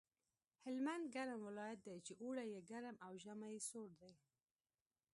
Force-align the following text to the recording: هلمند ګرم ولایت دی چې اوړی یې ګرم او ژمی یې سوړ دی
هلمند 0.63 1.03
ګرم 1.15 1.39
ولایت 1.47 1.79
دی 1.85 1.97
چې 2.05 2.13
اوړی 2.23 2.45
یې 2.53 2.61
ګرم 2.71 2.95
او 3.05 3.11
ژمی 3.23 3.49
یې 3.55 3.61
سوړ 3.69 3.89
دی 4.01 4.13